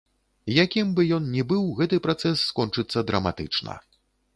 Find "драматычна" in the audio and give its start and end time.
3.13-3.83